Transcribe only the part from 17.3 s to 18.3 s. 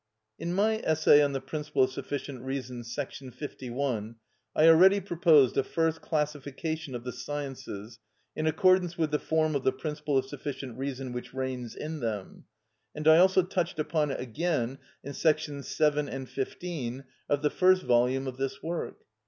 the first volume